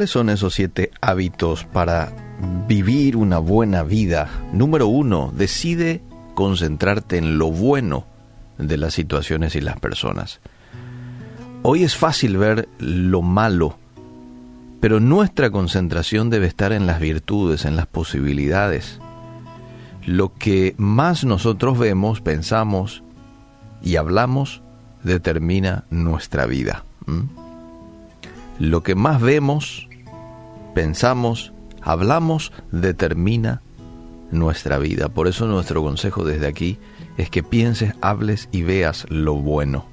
[0.00, 2.10] ¿Cuáles son esos siete hábitos para
[2.66, 4.30] vivir una buena vida?
[4.50, 6.00] Número uno, decide
[6.34, 8.06] concentrarte en lo bueno
[8.56, 10.40] de las situaciones y las personas.
[11.60, 13.76] Hoy es fácil ver lo malo,
[14.80, 19.00] pero nuestra concentración debe estar en las virtudes, en las posibilidades.
[20.06, 23.02] Lo que más nosotros vemos, pensamos
[23.82, 24.62] y hablamos
[25.02, 26.84] determina nuestra vida.
[28.58, 29.89] Lo que más vemos,
[30.74, 31.52] pensamos,
[31.82, 33.62] hablamos, determina
[34.30, 35.08] nuestra vida.
[35.08, 36.78] Por eso nuestro consejo desde aquí
[37.16, 39.86] es que pienses, hables y veas lo bueno.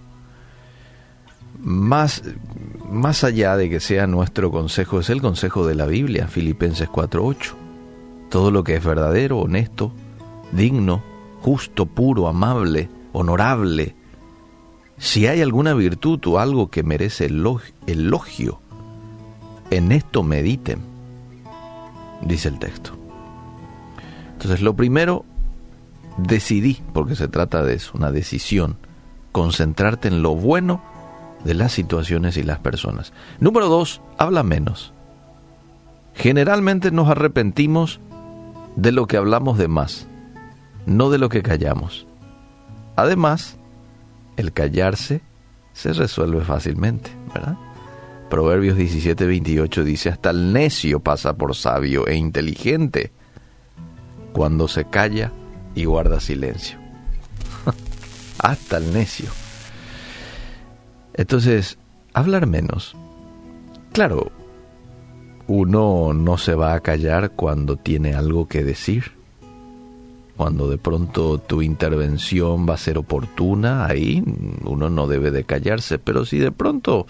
[1.60, 2.24] Más,
[2.90, 7.54] más allá de que sea nuestro consejo, es el consejo de la Biblia, Filipenses 4.8.
[8.30, 9.92] Todo lo que es verdadero, honesto,
[10.52, 11.02] digno,
[11.42, 13.96] justo, puro, amable, honorable,
[14.98, 18.62] si hay alguna virtud o algo que merece elogio,
[19.72, 20.80] en esto mediten,
[22.22, 22.92] dice el texto.
[24.34, 25.26] Entonces, lo primero,
[26.18, 28.78] decidí, porque se trata de eso, una decisión,
[29.32, 30.82] concentrarte en lo bueno
[31.44, 33.14] de las situaciones y las personas.
[33.40, 34.94] Número dos, habla menos.
[36.14, 38.00] Generalmente nos arrepentimos
[38.76, 40.08] de lo que hablamos de más,
[40.86, 42.08] no de lo que callamos.
[42.96, 43.58] Además,
[44.38, 45.22] el callarse
[45.74, 47.58] se resuelve fácilmente, ¿verdad?
[48.30, 53.12] Proverbios 17, 28 dice, hasta el necio pasa por sabio e inteligente
[54.34, 55.32] cuando se calla
[55.76, 56.78] y guarda silencio.
[58.40, 59.30] hasta el necio.
[61.14, 61.78] Entonces,
[62.14, 62.96] hablar menos.
[63.94, 64.32] Claro,
[65.48, 69.18] uno no se va a callar cuando tiene algo que decir
[70.38, 74.24] cuando de pronto tu intervención va a ser oportuna, ahí
[74.64, 77.08] uno no debe de callarse, pero si de pronto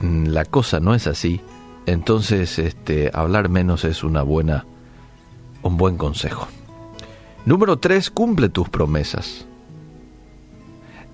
[0.00, 1.40] la cosa no es así,
[1.86, 4.66] entonces este hablar menos es una buena
[5.62, 6.48] un buen consejo.
[7.44, 9.46] Número tres, cumple tus promesas.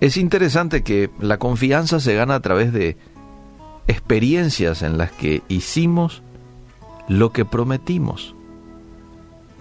[0.01, 2.97] Es interesante que la confianza se gana a través de
[3.87, 6.23] experiencias en las que hicimos
[7.09, 8.35] lo que prometimos.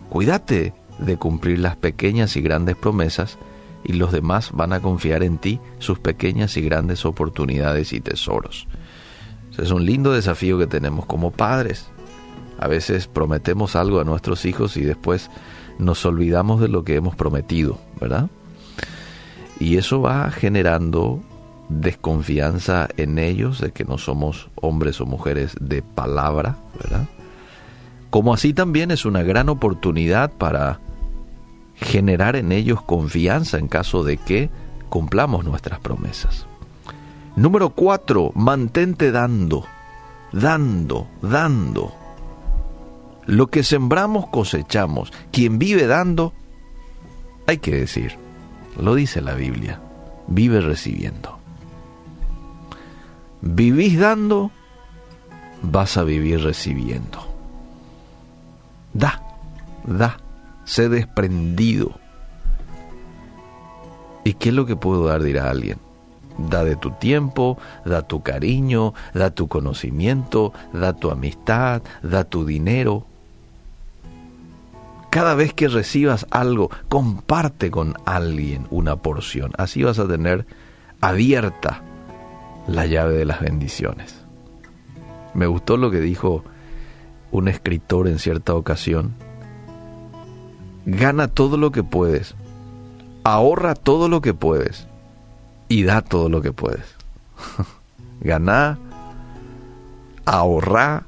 [0.10, 3.38] Cuídate de cumplir las pequeñas y grandes promesas
[3.84, 8.68] y los demás van a confiar en ti sus pequeñas y grandes oportunidades y tesoros.
[9.58, 11.88] Es un lindo desafío que tenemos como padres.
[12.59, 15.30] A veces prometemos algo a nuestros hijos y después
[15.80, 18.30] nos olvidamos de lo que hemos prometido, ¿verdad?
[19.59, 21.22] Y eso va generando
[21.69, 27.08] desconfianza en ellos de que no somos hombres o mujeres de palabra, ¿verdad?
[28.13, 30.80] como así también es una gran oportunidad para
[31.74, 34.52] generar en ellos confianza en caso de que
[34.90, 36.46] cumplamos nuestras promesas.
[37.36, 39.66] Número cuatro, mantente dando,
[40.32, 41.94] dando, dando.
[43.26, 45.12] Lo que sembramos cosechamos.
[45.32, 46.34] Quien vive dando,
[47.48, 48.18] hay que decir,
[48.78, 49.80] lo dice la Biblia,
[50.28, 51.40] vive recibiendo.
[53.42, 54.52] Vivís dando,
[55.64, 57.20] vas a vivir recibiendo.
[58.94, 59.22] Da,
[59.86, 60.18] da,
[60.66, 62.00] sé desprendido.
[64.24, 65.24] ¿Y qué es lo que puedo dar?
[65.24, 65.83] Dirá alguien.
[66.50, 72.46] Da de tu tiempo, da tu cariño, da tu conocimiento, da tu amistad, da tu
[72.46, 73.06] dinero.
[75.09, 79.52] Cada vez que recibas algo, comparte con alguien una porción.
[79.58, 80.46] Así vas a tener
[81.02, 81.81] abierta
[82.68, 84.24] la llave de las bendiciones.
[85.34, 86.44] Me gustó lo que dijo
[87.31, 89.16] un escritor en cierta ocasión,
[90.86, 92.36] gana todo lo que puedes,
[93.24, 94.88] ahorra todo lo que puedes
[95.74, 96.86] y da todo lo que puedes.
[98.22, 98.78] Gana,
[100.24, 101.04] ahorra,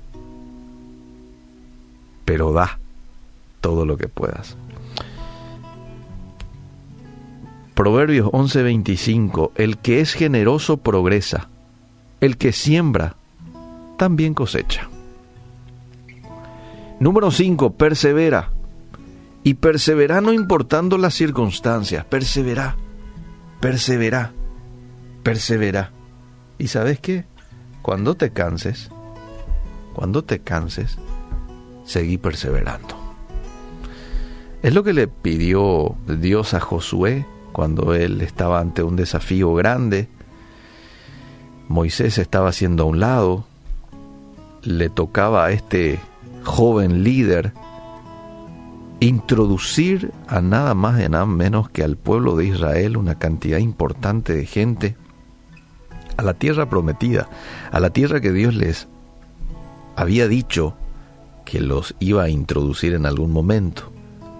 [2.26, 2.80] pero da
[3.62, 4.58] todo lo que puedas.
[7.76, 11.48] Proverbios 11:25, el que es generoso progresa,
[12.20, 13.18] el que siembra
[14.00, 14.90] también cosecha.
[17.00, 18.50] Número 5, persevera.
[19.44, 22.76] Y persevera no importando las circunstancias, persevera,
[23.60, 24.32] persevera,
[25.26, 25.90] persevera.
[26.60, 27.26] ¿Y sabes qué?
[27.82, 28.92] Cuando te canses,
[29.94, 31.00] cuando te canses,
[31.84, 32.96] seguí perseverando.
[34.62, 40.10] Es lo que le pidió Dios a Josué cuando él estaba ante un desafío grande.
[41.70, 43.48] Moisés estaba haciendo a un lado,
[44.62, 46.00] le tocaba a este
[46.44, 47.52] joven líder
[49.00, 54.34] introducir a nada más y nada menos que al pueblo de Israel una cantidad importante
[54.34, 54.96] de gente
[56.18, 57.30] a la tierra prometida,
[57.72, 58.88] a la tierra que Dios les
[59.96, 60.76] había dicho
[61.46, 63.92] que los iba a introducir en algún momento.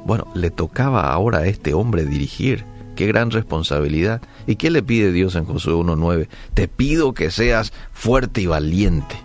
[0.06, 2.66] Bueno, le tocaba ahora a este hombre dirigir.
[2.96, 4.22] Qué gran responsabilidad.
[4.48, 6.28] ¿Y qué le pide Dios en Josué 1.9?
[6.54, 9.16] Te pido que seas fuerte y valiente.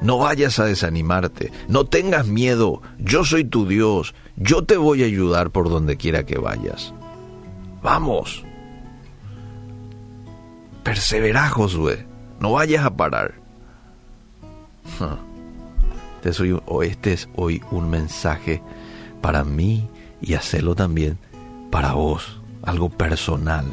[0.00, 5.06] No vayas a desanimarte, no tengas miedo, yo soy tu Dios, yo te voy a
[5.06, 6.92] ayudar por donde quiera que vayas.
[7.82, 8.44] Vamos.
[10.86, 12.06] Persevera, Josué,
[12.38, 13.34] no vayas a parar.
[16.22, 18.62] Este es hoy un mensaje
[19.20, 19.88] para mí
[20.20, 21.18] y hacerlo también
[21.72, 23.64] para vos, algo personal.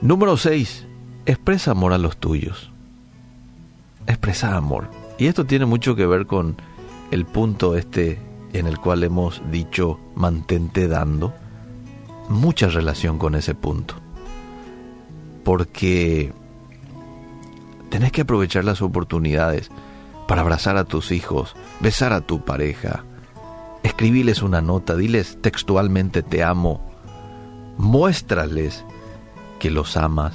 [0.00, 0.86] Número 6.
[1.26, 2.70] Expresa amor a los tuyos.
[4.06, 4.88] Expresa amor.
[5.18, 6.56] Y esto tiene mucho que ver con
[7.10, 8.20] el punto este
[8.52, 11.34] en el cual hemos dicho mantente dando.
[12.28, 14.05] Mucha relación con ese punto.
[15.46, 16.32] Porque
[17.88, 19.70] tenés que aprovechar las oportunidades
[20.26, 23.04] para abrazar a tus hijos, besar a tu pareja,
[23.84, 26.90] escribirles una nota, diles textualmente te amo,
[27.78, 28.84] muéstrales
[29.60, 30.34] que los amas,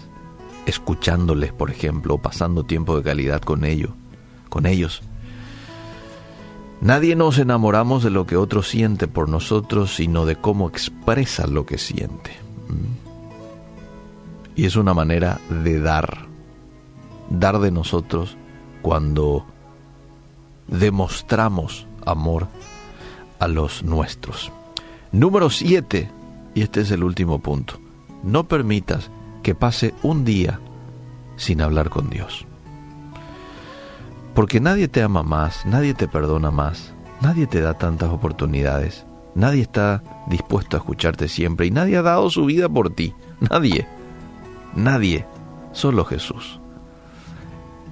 [0.65, 3.91] escuchándoles, por ejemplo, pasando tiempo de calidad con ellos,
[4.47, 5.01] con ellos.
[6.79, 11.65] Nadie nos enamoramos de lo que otro siente por nosotros, sino de cómo expresa lo
[11.65, 12.31] que siente.
[14.61, 16.27] Y es una manera de dar,
[17.31, 18.37] dar de nosotros
[18.83, 19.43] cuando
[20.67, 22.47] demostramos amor
[23.39, 24.51] a los nuestros.
[25.11, 26.11] Número 7,
[26.53, 27.79] y este es el último punto,
[28.21, 29.09] no permitas
[29.41, 30.59] que pase un día
[31.37, 32.45] sin hablar con Dios.
[34.35, 39.63] Porque nadie te ama más, nadie te perdona más, nadie te da tantas oportunidades, nadie
[39.63, 43.15] está dispuesto a escucharte siempre y nadie ha dado su vida por ti,
[43.49, 43.87] nadie,
[44.75, 45.25] nadie,
[45.73, 46.59] solo Jesús.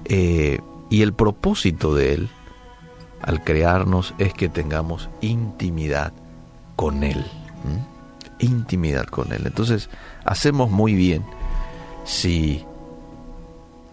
[0.04, 2.30] Eh, y el propósito de Él
[3.22, 6.12] al crearnos es que tengamos intimidad
[6.76, 7.24] con Él.
[8.38, 9.42] Intimidad con Él.
[9.44, 9.90] Entonces,
[10.24, 11.24] hacemos muy bien
[12.04, 12.64] si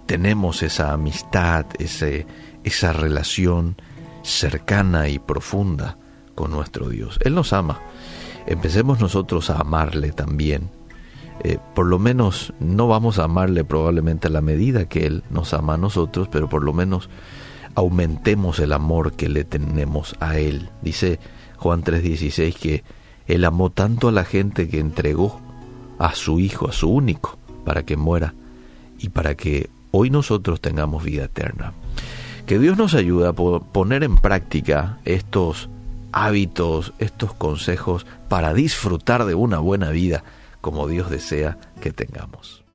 [0.05, 2.25] tenemos esa amistad, ese,
[2.63, 3.75] esa relación
[4.23, 5.97] cercana y profunda
[6.33, 7.19] con nuestro Dios.
[7.23, 7.79] Él nos ama.
[8.45, 10.69] Empecemos nosotros a amarle también.
[11.43, 15.53] Eh, por lo menos no vamos a amarle probablemente a la medida que Él nos
[15.53, 17.09] ama a nosotros, pero por lo menos
[17.75, 20.69] aumentemos el amor que le tenemos a Él.
[20.81, 21.19] Dice
[21.57, 22.83] Juan 3:16 que
[23.27, 25.39] Él amó tanto a la gente que entregó
[25.99, 28.33] a su Hijo, a su único, para que muera
[28.99, 31.73] y para que hoy nosotros tengamos vida eterna.
[32.47, 35.69] Que Dios nos ayude a poner en práctica estos
[36.11, 40.23] hábitos, estos consejos para disfrutar de una buena vida
[40.67, 42.65] como Dios desea que tengamos.